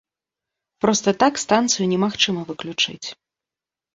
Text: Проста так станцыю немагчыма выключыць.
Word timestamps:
Проста 0.85 1.09
так 1.23 1.33
станцыю 1.43 1.85
немагчыма 1.93 2.41
выключыць. 2.49 3.07